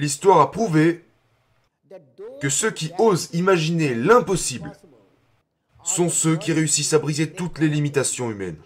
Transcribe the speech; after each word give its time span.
l'histoire 0.00 0.40
a 0.40 0.50
prouvé 0.50 1.04
que 2.40 2.48
ceux 2.48 2.70
qui 2.70 2.90
osent 2.98 3.28
imaginer 3.34 3.94
l'impossible 3.94 4.72
sont 5.84 6.08
ceux 6.08 6.36
qui 6.36 6.52
réussissent 6.52 6.94
à 6.94 6.98
briser 6.98 7.30
toutes 7.30 7.58
les 7.58 7.68
limitations 7.68 8.30
humaines. 8.30 8.56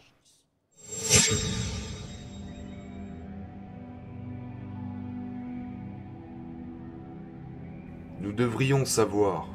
Nous 8.21 8.33
devrions 8.33 8.85
savoir 8.85 9.49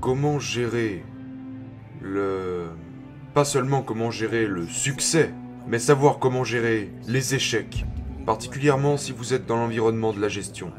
comment 0.00 0.38
gérer 0.38 1.02
le... 2.02 2.68
Pas 3.32 3.46
seulement 3.46 3.80
comment 3.80 4.10
gérer 4.10 4.46
le 4.46 4.66
succès, 4.66 5.32
mais 5.66 5.78
savoir 5.78 6.18
comment 6.18 6.44
gérer 6.44 6.92
les 7.08 7.34
échecs, 7.34 7.86
particulièrement 8.26 8.98
si 8.98 9.12
vous 9.12 9.32
êtes 9.32 9.46
dans 9.46 9.56
l'environnement 9.56 10.12
de 10.12 10.20
la 10.20 10.28
gestion. 10.28 10.70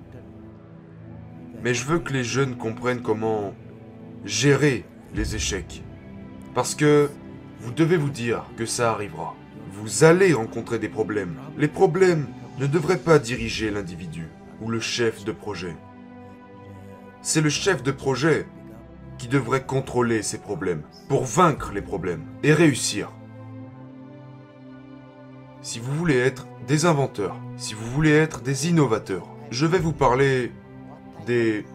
Mais 1.64 1.74
je 1.74 1.86
veux 1.86 2.00
que 2.00 2.12
les 2.12 2.24
jeunes 2.24 2.58
comprennent 2.58 3.02
comment 3.02 3.54
gérer 4.26 4.86
les 5.16 5.36
échecs. 5.36 5.82
Parce 6.54 6.76
que 6.76 7.10
vous 7.60 7.72
devez 7.72 7.98
vous 7.98 8.10
dire 8.10 8.46
que 8.58 8.66
ça 8.66 8.92
arrivera. 8.92 9.36
Vous 9.72 10.04
allez 10.04 10.34
rencontrer 10.34 10.78
des 10.78 10.90
problèmes. 10.90 11.36
Les 11.58 11.70
problèmes 11.70 12.28
ne 12.60 12.68
devraient 12.68 12.98
pas 12.98 13.18
diriger 13.18 13.72
l'individu 13.72 14.28
ou 14.62 14.70
le 14.70 14.80
chef 14.80 15.24
de 15.24 15.32
projet. 15.32 15.76
C'est 17.22 17.42
le 17.42 17.50
chef 17.50 17.82
de 17.82 17.92
projet 17.92 18.46
qui 19.18 19.30
devrait 19.30 19.66
contrôler 19.66 20.22
ces 20.22 20.40
problèmes 20.40 20.84
pour 21.08 21.24
vaincre 21.24 21.72
les 21.74 21.82
problèmes 21.82 22.26
et 22.44 22.54
réussir. 22.54 23.10
Si 25.62 25.80
vous 25.80 25.96
voulez 25.96 26.18
être 26.18 26.46
des 26.68 26.86
inventeurs, 26.86 27.38
si 27.56 27.74
vous 27.74 27.90
voulez 27.90 28.12
être 28.12 28.42
des 28.42 28.68
innovateurs, 28.68 29.30
je 29.50 29.66
vais 29.66 29.80
vous 29.80 29.94
parler 29.94 30.52
des, 31.26 31.66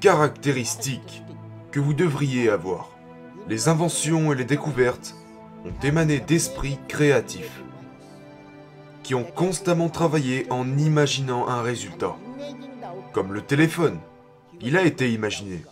caractéristiques 0.00 1.22
que 1.70 1.80
vous 1.80 1.94
devriez 1.94 2.48
avoir. 2.48 2.90
Les 3.48 3.68
inventions 3.68 4.32
et 4.32 4.36
les 4.36 4.44
découvertes 4.44 5.14
ont 5.64 5.86
émané 5.86 6.20
d'esprits 6.20 6.78
créatifs 6.88 7.62
qui 9.02 9.14
ont 9.14 9.24
constamment 9.24 9.90
travaillé 9.90 10.46
en 10.50 10.78
imaginant 10.78 11.46
un 11.48 11.60
résultat. 11.60 12.16
Comme 13.12 13.34
le 13.34 13.42
téléphone, 13.42 13.98
il 14.60 14.76
a 14.76 14.82
été 14.82 15.12
imaginé. 15.12 15.62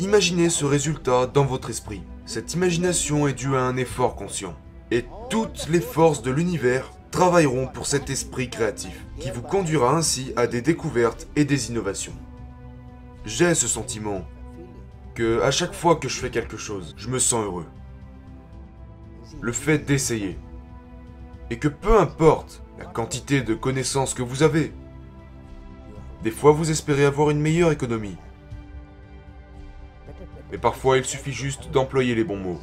Imaginez 0.00 0.48
ce 0.48 0.64
résultat 0.64 1.26
dans 1.26 1.44
votre 1.44 1.70
esprit. 1.70 2.02
Cette 2.24 2.54
imagination 2.54 3.28
est 3.28 3.34
due 3.34 3.56
à 3.56 3.60
un 3.60 3.76
effort 3.76 4.16
conscient. 4.16 4.54
Et 4.90 5.04
toutes 5.28 5.68
les 5.68 5.80
forces 5.80 6.22
de 6.22 6.30
l'univers 6.30 6.90
travailleront 7.10 7.66
pour 7.66 7.86
cet 7.86 8.10
esprit 8.10 8.48
créatif, 8.48 9.04
qui 9.18 9.30
vous 9.30 9.42
conduira 9.42 9.94
ainsi 9.94 10.32
à 10.36 10.46
des 10.46 10.62
découvertes 10.62 11.26
et 11.36 11.44
des 11.44 11.70
innovations. 11.70 12.12
J'ai 13.28 13.54
ce 13.54 13.68
sentiment 13.68 14.24
que 15.14 15.42
à 15.42 15.50
chaque 15.50 15.74
fois 15.74 15.96
que 15.96 16.08
je 16.08 16.18
fais 16.18 16.30
quelque 16.30 16.56
chose, 16.56 16.94
je 16.96 17.10
me 17.10 17.18
sens 17.18 17.44
heureux. 17.44 17.66
Le 19.42 19.52
fait 19.52 19.80
d'essayer. 19.80 20.38
Et 21.50 21.58
que 21.58 21.68
peu 21.68 22.00
importe 22.00 22.64
la 22.78 22.86
quantité 22.86 23.42
de 23.42 23.52
connaissances 23.52 24.14
que 24.14 24.22
vous 24.22 24.42
avez, 24.42 24.72
des 26.22 26.30
fois 26.30 26.52
vous 26.52 26.70
espérez 26.70 27.04
avoir 27.04 27.28
une 27.28 27.42
meilleure 27.42 27.70
économie. 27.70 28.16
Mais 30.50 30.56
parfois 30.56 30.96
il 30.96 31.04
suffit 31.04 31.32
juste 31.32 31.70
d'employer 31.70 32.14
les 32.14 32.24
bons 32.24 32.38
mots. 32.38 32.60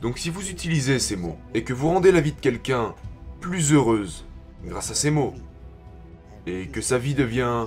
Donc 0.00 0.16
si 0.16 0.30
vous 0.30 0.48
utilisez 0.48 0.98
ces 0.98 1.16
mots 1.16 1.38
et 1.52 1.64
que 1.64 1.74
vous 1.74 1.88
rendez 1.88 2.12
la 2.12 2.22
vie 2.22 2.32
de 2.32 2.40
quelqu'un 2.40 2.94
plus 3.40 3.74
heureuse 3.74 4.26
grâce 4.64 4.90
à 4.90 4.94
ces 4.94 5.10
mots, 5.10 5.34
et 6.46 6.68
que 6.68 6.80
sa 6.80 6.96
vie 6.96 7.14
devient 7.14 7.66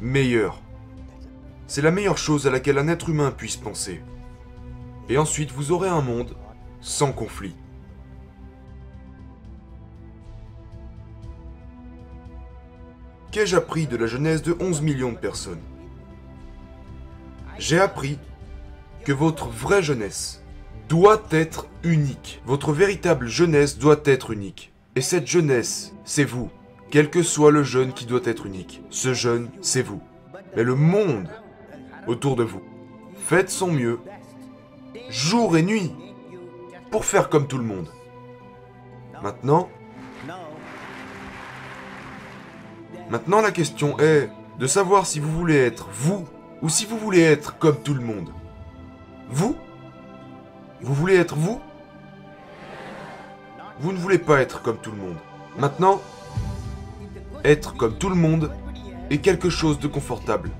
meilleure, 0.00 0.60
c'est 1.68 1.82
la 1.82 1.90
meilleure 1.90 2.18
chose 2.18 2.46
à 2.46 2.50
laquelle 2.50 2.78
un 2.78 2.88
être 2.88 3.10
humain 3.10 3.30
puisse 3.30 3.56
penser. 3.56 4.02
Et 5.08 5.18
ensuite 5.18 5.52
vous 5.52 5.70
aurez 5.70 5.88
un 5.88 6.00
monde 6.00 6.34
sans 6.80 7.12
conflit. 7.12 7.54
Qu'ai-je 13.30 13.56
appris 13.56 13.86
de 13.86 13.96
la 13.96 14.06
jeunesse 14.06 14.42
de 14.42 14.56
11 14.58 14.80
millions 14.80 15.12
de 15.12 15.18
personnes? 15.18 15.60
J'ai 17.58 17.78
appris 17.78 18.18
que 19.04 19.12
votre 19.12 19.48
vraie 19.48 19.82
jeunesse 19.82 20.42
doit 20.88 21.22
être 21.30 21.66
unique. 21.82 22.40
Votre 22.46 22.72
véritable 22.72 23.26
jeunesse 23.26 23.78
doit 23.78 24.00
être 24.06 24.30
unique. 24.30 24.72
Et 24.96 25.02
cette 25.02 25.26
jeunesse, 25.26 25.94
c'est 26.04 26.24
vous. 26.24 26.50
Quel 26.90 27.10
que 27.10 27.22
soit 27.22 27.50
le 27.50 27.62
jeune 27.62 27.92
qui 27.92 28.06
doit 28.06 28.24
être 28.24 28.46
unique. 28.46 28.82
Ce 28.88 29.12
jeune, 29.12 29.50
c'est 29.60 29.82
vous. 29.82 30.00
Mais 30.56 30.64
le 30.64 30.74
monde 30.74 31.28
autour 32.08 32.34
de 32.34 32.42
vous. 32.42 32.62
Faites 33.14 33.50
son 33.50 33.68
mieux, 33.68 34.00
jour 35.08 35.56
et 35.56 35.62
nuit, 35.62 35.92
pour 36.90 37.04
faire 37.04 37.28
comme 37.28 37.46
tout 37.46 37.58
le 37.58 37.64
monde. 37.64 37.88
Maintenant, 39.22 39.68
maintenant 43.10 43.40
la 43.40 43.52
question 43.52 43.98
est 43.98 44.30
de 44.58 44.66
savoir 44.66 45.06
si 45.06 45.20
vous 45.20 45.30
voulez 45.30 45.56
être 45.56 45.88
vous 45.92 46.26
ou 46.62 46.68
si 46.68 46.86
vous 46.86 46.98
voulez 46.98 47.20
être 47.20 47.58
comme 47.58 47.80
tout 47.80 47.94
le 47.94 48.00
monde. 48.00 48.30
Vous? 49.28 49.56
Vous 50.80 50.94
voulez 50.94 51.16
être 51.16 51.36
vous? 51.36 51.60
Vous 53.80 53.92
ne 53.92 53.98
voulez 53.98 54.18
pas 54.18 54.40
être 54.40 54.62
comme 54.62 54.78
tout 54.78 54.90
le 54.90 54.96
monde. 54.96 55.16
Maintenant, 55.56 56.00
être 57.44 57.76
comme 57.76 57.96
tout 57.96 58.08
le 58.08 58.16
monde 58.16 58.50
est 59.10 59.18
quelque 59.18 59.50
chose 59.50 59.78
de 59.78 59.86
confortable. 59.86 60.50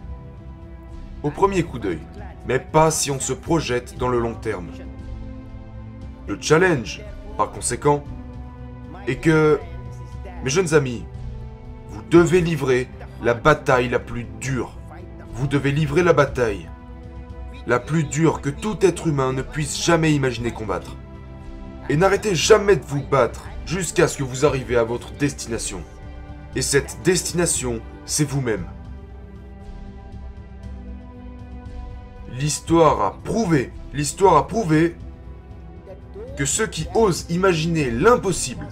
Au 1.23 1.31
premier 1.31 1.65
coup 1.65 1.81
d'œil, 1.81 2.01
mais 2.47 2.61
pas 2.61 2.93
si 2.93 3.11
on 3.11 3.19
se 3.19 3.33
projette 3.33 3.99
dans 3.99 4.09
le 4.09 4.21
long 4.21 4.34
terme. 4.34 4.69
Le 6.29 6.39
challenge, 6.41 7.01
par 7.37 7.51
conséquent, 7.51 8.05
est 9.09 9.17
que, 9.17 9.59
mes 10.45 10.51
jeunes 10.51 10.75
amis, 10.75 11.05
vous 11.89 12.03
devez 12.11 12.41
livrer 12.41 12.89
la 13.23 13.34
bataille 13.34 13.89
la 13.89 13.99
plus 13.99 14.27
dure. 14.41 14.78
Vous 15.33 15.49
devez 15.49 15.73
livrer 15.73 16.05
la 16.05 16.12
bataille 16.12 16.69
la 17.67 17.81
plus 17.81 18.05
dure 18.05 18.41
que 18.41 18.49
tout 18.49 18.78
être 18.81 19.09
humain 19.09 19.33
ne 19.33 19.43
puisse 19.43 19.84
jamais 19.84 20.15
imaginer 20.15 20.53
combattre. 20.53 20.97
Et 21.89 21.97
n'arrêtez 21.97 22.34
jamais 22.34 22.77
de 22.77 22.84
vous 22.84 23.03
battre 23.03 23.47
jusqu'à 23.67 24.09
ce 24.09 24.19
que 24.19 24.23
vous 24.23 24.47
arrivez 24.47 24.77
à 24.77 24.84
votre 24.84 25.12
destination. 25.12 25.83
Et 26.55 26.62
cette 26.62 26.99
destination, 27.05 27.81
c'est 28.07 28.25
vous-même. 28.25 28.65
L'histoire 32.38 33.00
a 33.03 33.22
prouvé, 33.22 33.72
que 36.37 36.44
ceux 36.44 36.66
qui 36.66 36.87
osent 36.94 37.26
imaginer 37.31 37.91
l'impossible 37.91 38.66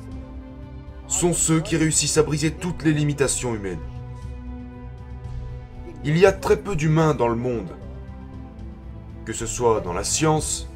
sont 1.08 1.32
ceux 1.32 1.60
qui 1.60 1.76
réussissent 1.76 2.18
à 2.18 2.22
briser 2.22 2.52
toutes 2.52 2.84
les 2.84 2.92
limitations 2.92 3.54
humaines. 3.54 3.80
Il 6.04 6.16
y 6.16 6.26
a 6.26 6.32
très 6.32 6.56
peu 6.56 6.76
d'humains 6.76 7.14
dans 7.14 7.28
le 7.28 7.36
monde 7.36 7.74
que 9.26 9.32
ce 9.32 9.44
soit 9.44 9.80
dans 9.80 9.92
la 9.92 10.04
science, 10.04 10.68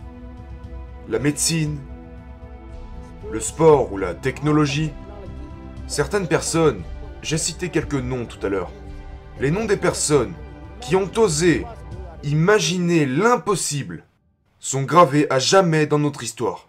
la 1.09 1.21
médecine, 1.21 1.79
le 3.31 3.39
sport 3.39 3.93
ou 3.93 3.97
la 3.97 4.13
technologie, 4.13 4.91
certaines 5.87 6.27
personnes, 6.27 6.83
j'ai 7.23 7.39
cité 7.39 7.69
quelques 7.69 7.95
noms 7.95 8.27
tout 8.27 8.45
à 8.45 8.49
l'heure, 8.49 8.73
les 9.39 9.53
noms 9.53 9.67
des 9.67 9.77
personnes 9.77 10.33
qui 10.81 10.97
ont 10.97 11.09
osé 11.17 11.65
imaginer 12.23 13.07
l'impossible 13.07 14.05
sont 14.59 14.83
gravés 14.83 15.31
à 15.31 15.39
jamais 15.39 15.87
dans 15.87 15.99
notre 15.99 16.23
histoire. 16.23 16.69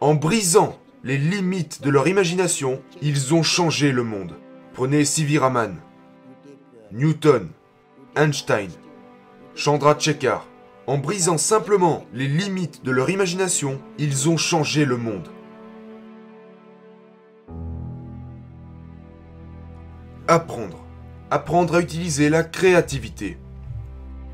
En 0.00 0.14
brisant 0.14 0.78
les 1.02 1.18
limites 1.18 1.82
de 1.82 1.90
leur 1.90 2.08
imagination, 2.08 2.82
ils 3.02 3.34
ont 3.34 3.42
changé 3.42 3.92
le 3.92 4.04
monde. 4.04 4.36
Prenez 4.72 5.04
Sivi 5.04 5.38
Raman, 5.38 5.76
Newton, 6.92 7.48
Einstein, 8.16 8.70
Chandra 9.54 9.94
Tchekhar. 9.94 10.46
En 10.86 10.98
brisant 10.98 11.38
simplement 11.38 12.04
les 12.12 12.26
limites 12.26 12.84
de 12.84 12.90
leur 12.90 13.10
imagination, 13.10 13.80
ils 13.98 14.28
ont 14.28 14.36
changé 14.36 14.84
le 14.84 14.96
monde. 14.96 15.28
Apprendre. 20.26 20.89
Apprendre 21.32 21.76
à 21.76 21.80
utiliser 21.80 22.28
la 22.28 22.42
créativité. 22.42 23.38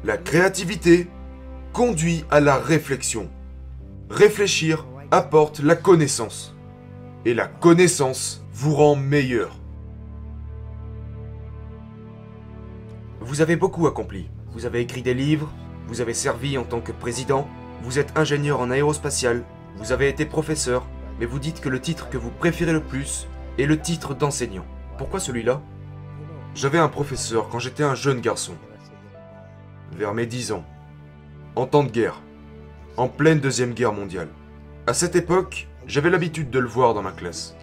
La 0.02 0.16
créativité 0.16 1.08
conduit 1.74 2.24
à 2.30 2.40
la 2.40 2.56
réflexion. 2.56 3.28
Réfléchir 4.08 4.86
apporte 5.10 5.60
la 5.60 5.76
connaissance. 5.76 6.56
Et 7.26 7.34
la 7.34 7.48
connaissance 7.48 8.46
vous 8.50 8.74
rend 8.74 8.96
meilleur. 8.96 9.60
Vous 13.20 13.42
avez 13.42 13.56
beaucoup 13.56 13.86
accompli. 13.86 14.30
Vous 14.52 14.64
avez 14.64 14.80
écrit 14.80 15.02
des 15.02 15.12
livres, 15.12 15.52
vous 15.88 16.00
avez 16.00 16.14
servi 16.14 16.56
en 16.56 16.64
tant 16.64 16.80
que 16.80 16.92
président, 16.92 17.46
vous 17.82 17.98
êtes 17.98 18.16
ingénieur 18.16 18.60
en 18.60 18.70
aérospatial, 18.70 19.44
vous 19.76 19.92
avez 19.92 20.08
été 20.08 20.24
professeur, 20.24 20.86
mais 21.20 21.26
vous 21.26 21.40
dites 21.40 21.60
que 21.60 21.68
le 21.68 21.80
titre 21.80 22.08
que 22.08 22.16
vous 22.16 22.30
préférez 22.30 22.72
le 22.72 22.82
plus 22.82 23.28
est 23.58 23.66
le 23.66 23.78
titre 23.78 24.14
d'enseignant. 24.14 24.64
Pourquoi 24.96 25.20
celui-là? 25.20 25.60
J'avais 26.56 26.78
un 26.78 26.88
professeur 26.88 27.50
quand 27.50 27.58
j'étais 27.58 27.82
un 27.82 27.94
jeune 27.94 28.22
garçon, 28.22 28.54
vers 29.92 30.14
mes 30.14 30.24
10 30.24 30.52
ans, 30.52 30.64
en 31.54 31.66
temps 31.66 31.84
de 31.84 31.90
guerre, 31.90 32.22
en 32.96 33.08
pleine 33.08 33.40
Deuxième 33.40 33.74
Guerre 33.74 33.92
mondiale. 33.92 34.30
À 34.86 34.94
cette 34.94 35.16
époque, 35.16 35.68
j'avais 35.86 36.08
l'habitude 36.08 36.48
de 36.48 36.58
le 36.58 36.66
voir 36.66 36.94
dans 36.94 37.02
ma 37.02 37.12
classe. 37.12 37.54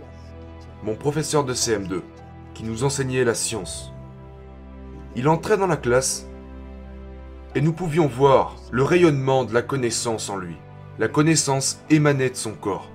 Mon 0.84 0.94
professeur 0.94 1.44
de 1.44 1.56
CM2, 1.56 2.02
qui 2.54 2.64
nous 2.64 2.84
enseignait 2.84 3.24
la 3.24 3.34
science. 3.34 3.92
Il 5.16 5.28
entrait 5.28 5.58
dans 5.58 5.66
la 5.66 5.78
classe 5.78 6.28
et 7.56 7.62
nous 7.62 7.74
pouvions 7.74 8.06
voir 8.06 8.58
le 8.70 8.84
rayonnement 8.84 9.44
de 9.44 9.56
la 9.56 9.64
connaissance 9.64 10.30
en 10.30 10.38
lui. 10.38 10.58
La 11.00 11.08
connaissance 11.08 11.80
émanait 11.90 12.30
de 12.30 12.36
son 12.36 12.54
corps. 12.54 12.92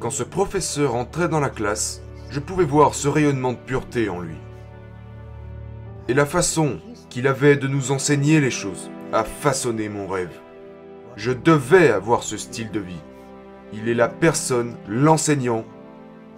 Quand 0.00 0.08
ce 0.08 0.22
professeur 0.22 0.94
entrait 0.94 1.28
dans 1.28 1.40
la 1.40 1.50
classe, 1.50 2.00
je 2.30 2.40
pouvais 2.40 2.64
voir 2.64 2.94
ce 2.94 3.08
rayonnement 3.08 3.52
de 3.52 3.58
pureté 3.58 4.08
en 4.08 4.20
lui. 4.20 4.36
Et 6.10 6.14
la 6.14 6.24
façon 6.24 6.78
qu'il 7.10 7.26
avait 7.26 7.56
de 7.56 7.68
nous 7.68 7.92
enseigner 7.92 8.40
les 8.40 8.50
choses 8.50 8.90
a 9.12 9.24
façonné 9.24 9.90
mon 9.90 10.06
rêve. 10.06 10.40
Je 11.16 11.32
devais 11.32 11.90
avoir 11.90 12.22
ce 12.22 12.38
style 12.38 12.70
de 12.70 12.80
vie. 12.80 13.02
Il 13.74 13.90
est 13.90 13.94
la 13.94 14.08
personne, 14.08 14.74
l'enseignant, 14.88 15.66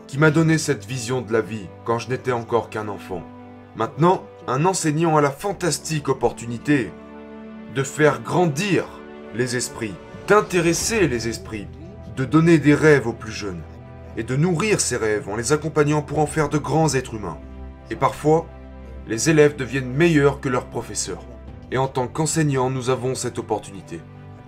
qui 0.08 0.18
m'a 0.18 0.32
donné 0.32 0.58
cette 0.58 0.86
vision 0.86 1.22
de 1.22 1.32
la 1.32 1.40
vie 1.40 1.68
quand 1.84 2.00
je 2.00 2.08
n'étais 2.08 2.32
encore 2.32 2.68
qu'un 2.68 2.88
enfant. 2.88 3.22
Maintenant, 3.76 4.24
un 4.48 4.64
enseignant 4.64 5.16
a 5.16 5.20
la 5.20 5.30
fantastique 5.30 6.08
opportunité 6.08 6.90
de 7.72 7.84
faire 7.84 8.22
grandir 8.22 8.86
les 9.36 9.54
esprits, 9.54 9.94
d'intéresser 10.26 11.06
les 11.06 11.28
esprits, 11.28 11.68
de 12.16 12.24
donner 12.24 12.58
des 12.58 12.74
rêves 12.74 13.06
aux 13.06 13.12
plus 13.12 13.30
jeunes, 13.30 13.62
et 14.16 14.24
de 14.24 14.34
nourrir 14.34 14.80
ces 14.80 14.96
rêves 14.96 15.28
en 15.28 15.36
les 15.36 15.52
accompagnant 15.52 16.02
pour 16.02 16.18
en 16.18 16.26
faire 16.26 16.48
de 16.48 16.58
grands 16.58 16.92
êtres 16.94 17.14
humains. 17.14 17.38
Et 17.92 17.96
parfois, 17.96 18.48
les 19.06 19.30
élèves 19.30 19.56
deviennent 19.56 19.92
meilleurs 19.92 20.40
que 20.40 20.48
leurs 20.48 20.66
professeurs. 20.66 21.22
Et 21.72 21.78
en 21.78 21.88
tant 21.88 22.08
qu'enseignant, 22.08 22.70
nous 22.70 22.90
avons 22.90 23.14
cette 23.14 23.38
opportunité. 23.38 24.00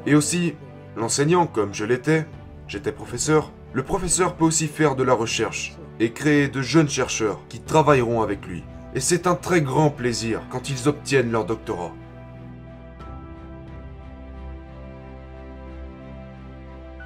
Et 0.07 0.15
aussi, 0.15 0.55
l'enseignant, 0.97 1.47
comme 1.47 1.75
je 1.75 1.85
l'étais, 1.85 2.27
j'étais 2.69 2.93
professeur, 2.93 3.53
le 3.73 3.83
professeur 3.83 4.35
peut 4.35 4.45
aussi 4.45 4.67
faire 4.67 4.97
de 4.97 5.03
la 5.03 5.15
recherche 5.15 5.77
et 6.01 6.13
créer 6.13 6.49
de 6.49 6.63
jeunes 6.63 6.89
chercheurs 6.89 7.41
qui 7.49 7.61
travailleront 7.61 8.23
avec 8.23 8.47
lui. 8.47 8.65
Et 8.95 9.01
c'est 9.01 9.27
un 9.27 9.35
très 9.35 9.63
grand 9.63 9.91
plaisir 9.91 10.43
quand 10.51 10.69
ils 10.69 10.89
obtiennent 10.89 11.31
leur 11.31 11.47
doctorat. 11.47 11.93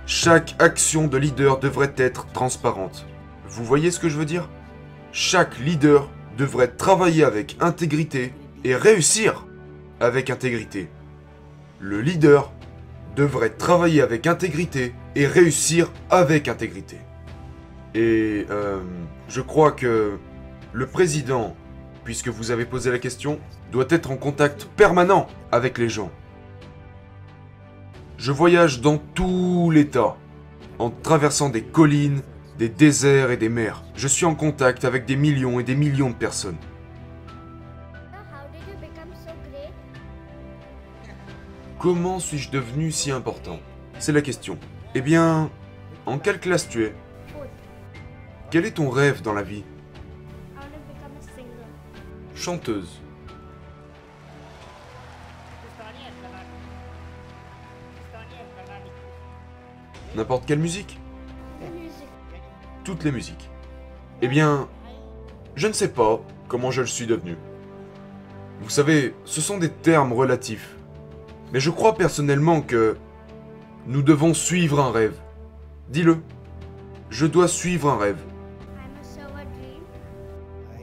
Chaque 0.06 0.54
action 0.60 1.08
de 1.08 1.16
leader 1.18 1.58
devrait 1.58 1.94
être 1.96 2.26
transparente. 2.32 3.06
Vous 3.48 3.64
voyez 3.64 3.90
ce 3.90 3.98
que 3.98 4.08
je 4.08 4.16
veux 4.16 4.24
dire? 4.24 4.48
Chaque 5.12 5.58
leader 5.58 6.08
devrait 6.36 6.68
travailler 6.68 7.24
avec 7.24 7.56
intégrité 7.60 8.32
et 8.64 8.74
réussir 8.74 9.46
avec 10.00 10.30
intégrité. 10.30 10.88
Le 11.80 12.00
leader 12.00 12.52
devrait 13.16 13.50
travailler 13.50 14.02
avec 14.02 14.26
intégrité 14.26 14.94
et 15.14 15.26
réussir 15.26 15.90
avec 16.10 16.48
intégrité. 16.48 16.98
Et 17.94 18.46
euh, 18.50 18.80
je 19.28 19.40
crois 19.40 19.72
que 19.72 20.18
le 20.72 20.86
président, 20.86 21.56
puisque 22.04 22.28
vous 22.28 22.50
avez 22.50 22.66
posé 22.66 22.90
la 22.90 22.98
question, 22.98 23.40
doit 23.72 23.86
être 23.88 24.10
en 24.10 24.16
contact 24.16 24.66
permanent 24.76 25.26
avec 25.50 25.78
les 25.78 25.88
gens. 25.88 26.10
Je 28.18 28.32
voyage 28.32 28.80
dans 28.80 28.98
tout 28.98 29.70
l'État, 29.70 30.16
en 30.78 30.90
traversant 30.90 31.48
des 31.48 31.62
collines, 31.62 32.20
des 32.58 32.68
déserts 32.68 33.30
et 33.30 33.36
des 33.36 33.48
mers. 33.48 33.82
Je 33.94 34.08
suis 34.08 34.24
en 34.24 34.34
contact 34.34 34.84
avec 34.84 35.04
des 35.04 35.16
millions 35.16 35.60
et 35.60 35.64
des 35.64 35.74
millions 35.74 36.10
de 36.10 36.14
personnes. 36.14 36.56
Comment 41.78 42.18
suis-je 42.18 42.50
devenu 42.50 42.90
si 42.90 43.10
important? 43.10 43.60
C'est 43.98 44.12
la 44.12 44.22
question. 44.22 44.58
Eh 44.94 45.02
bien, 45.02 45.50
en 46.06 46.18
quelle 46.18 46.40
classe 46.40 46.68
tu 46.68 46.84
es? 46.84 46.94
Quel 48.50 48.64
est 48.64 48.72
ton 48.72 48.88
rêve 48.88 49.22
dans 49.22 49.34
la 49.34 49.42
vie? 49.42 49.64
Chanteuse. 52.34 53.02
N'importe 60.14 60.46
quelle 60.46 60.60
musique? 60.60 60.98
Toutes 62.86 63.02
les 63.02 63.10
musiques. 63.10 63.50
Eh 64.22 64.28
bien, 64.28 64.68
je 65.56 65.66
ne 65.66 65.72
sais 65.72 65.88
pas 65.88 66.20
comment 66.46 66.70
je 66.70 66.82
le 66.82 66.86
suis 66.86 67.08
devenu. 67.08 67.36
Vous 68.62 68.70
savez, 68.70 69.12
ce 69.24 69.40
sont 69.40 69.58
des 69.58 69.70
termes 69.70 70.12
relatifs. 70.12 70.76
Mais 71.52 71.58
je 71.58 71.70
crois 71.70 71.96
personnellement 71.96 72.60
que 72.60 72.96
nous 73.88 74.02
devons 74.02 74.34
suivre 74.34 74.78
un 74.78 74.92
rêve. 74.92 75.16
Dis-le. 75.88 76.18
Je 77.10 77.26
dois 77.26 77.48
suivre 77.48 77.90
un 77.90 77.98
rêve. 77.98 78.20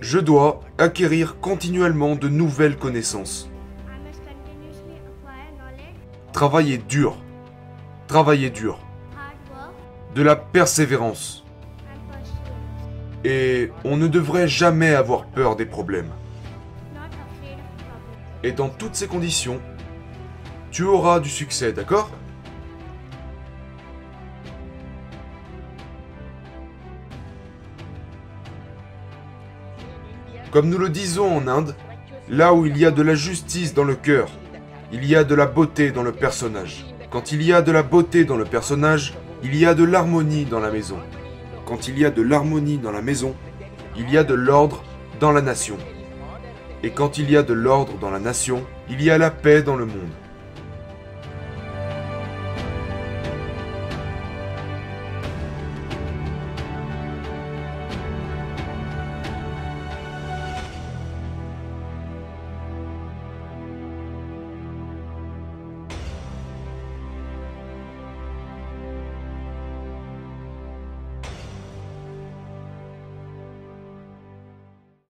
Je 0.01 0.19
dois 0.19 0.59
acquérir 0.77 1.39
continuellement 1.39 2.17
de 2.17 2.27
nouvelles 2.27 2.77
connaissances. 2.77 3.49
Travailler 6.33 6.79
dur. 6.79 7.15
Travailler 8.07 8.49
dur. 8.49 8.77
De 10.15 10.21
la 10.21 10.35
persévérance. 10.35 11.42
Et 13.25 13.71
on 13.85 13.97
ne 13.97 14.07
devrait 14.07 14.47
jamais 14.47 14.93
avoir 14.93 15.25
peur 15.25 15.55
des 15.55 15.65
problèmes. 15.65 16.11
Et 18.43 18.51
dans 18.51 18.67
toutes 18.67 18.95
ces 18.95 19.07
conditions, 19.07 19.61
tu 20.71 20.83
auras 20.83 21.19
du 21.19 21.29
succès, 21.29 21.71
d'accord? 21.71 22.11
Comme 30.51 30.69
nous 30.69 30.77
le 30.77 30.89
disons 30.89 31.37
en 31.37 31.47
Inde, 31.47 31.75
là 32.29 32.53
où 32.53 32.65
il 32.65 32.77
y 32.77 32.85
a 32.85 32.91
de 32.91 33.01
la 33.01 33.15
justice 33.15 33.73
dans 33.73 33.85
le 33.85 33.95
cœur, 33.95 34.29
il 34.91 35.05
y 35.05 35.15
a 35.15 35.23
de 35.23 35.33
la 35.33 35.47
beauté 35.47 35.91
dans 35.91 36.03
le 36.03 36.11
personnage. 36.11 36.85
Quand 37.09 37.31
il 37.31 37.41
y 37.41 37.53
a 37.53 37.61
de 37.61 37.71
la 37.71 37.81
beauté 37.81 38.25
dans 38.25 38.37
le 38.37 38.45
personnage, 38.45 39.15
il 39.43 39.55
y 39.55 39.65
a 39.65 39.73
de 39.73 39.83
l'harmonie 39.83 40.45
dans 40.45 40.59
la 40.59 40.69
maison. 40.69 40.99
Quand 41.73 41.87
il 41.87 41.97
y 41.97 42.05
a 42.05 42.11
de 42.11 42.21
l'harmonie 42.21 42.77
dans 42.77 42.91
la 42.91 43.01
maison, 43.01 43.33
il 43.97 44.07
y 44.11 44.15
a 44.15 44.23
de 44.23 44.35
l'ordre 44.35 44.83
dans 45.19 45.31
la 45.31 45.41
nation. 45.41 45.75
Et 46.83 46.91
quand 46.91 47.17
il 47.17 47.31
y 47.31 47.35
a 47.35 47.41
de 47.41 47.53
l'ordre 47.53 47.97
dans 47.97 48.11
la 48.11 48.19
nation, 48.19 48.63
il 48.91 49.01
y 49.01 49.09
a 49.09 49.17
la 49.17 49.31
paix 49.31 49.63
dans 49.63 49.75
le 49.75 49.87
monde. 49.87 50.22